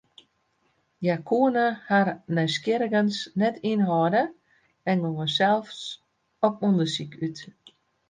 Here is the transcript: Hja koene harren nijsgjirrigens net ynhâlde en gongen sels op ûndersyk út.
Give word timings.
Hja 1.03 1.17
koene 1.31 1.65
harren 1.89 2.19
nijsgjirrigens 2.39 3.17
net 3.43 3.55
ynhâlde 3.73 4.23
en 4.93 4.99
gongen 5.07 5.31
sels 5.37 5.79
op 6.47 6.55
ûndersyk 6.69 7.11
út. 7.25 7.37